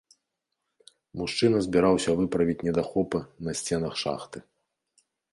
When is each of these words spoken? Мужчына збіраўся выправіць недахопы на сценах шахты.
Мужчына 1.19 1.57
збіраўся 1.65 2.15
выправіць 2.21 2.55
недахопы 2.67 3.21
на 3.49 3.53
сценах 3.59 3.93
шахты. 4.05 4.43